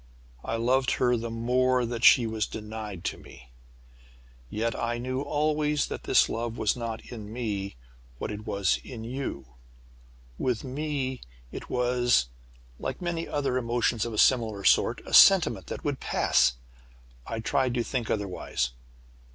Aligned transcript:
I 0.43 0.55
loved 0.55 0.93
her 0.93 1.15
the 1.15 1.29
more 1.29 1.85
that 1.85 2.03
she 2.03 2.25
was 2.25 2.47
denied 2.47 3.03
to 3.03 3.19
me! 3.19 3.51
Yet 4.49 4.75
I 4.75 4.97
knew 4.97 5.21
always 5.21 5.85
that 5.89 6.05
this 6.05 6.27
love 6.27 6.57
was 6.57 6.75
not 6.75 7.05
in 7.11 7.31
me 7.31 7.75
what 8.17 8.31
it 8.31 8.47
was 8.47 8.79
in 8.83 9.03
you. 9.03 9.45
With 10.39 10.63
me 10.63 11.21
it 11.51 11.69
was, 11.69 12.29
like 12.79 12.99
many 12.99 13.27
other 13.27 13.59
emotions 13.59 14.03
of 14.03 14.11
a 14.13 14.17
similar 14.17 14.63
sort 14.63 15.01
a 15.05 15.13
sentiment 15.13 15.67
that 15.67 15.83
would 15.85 15.99
pass. 15.99 16.53
I 17.27 17.39
tried 17.39 17.75
to 17.75 17.83
think 17.83 18.09
otherwise. 18.09 18.71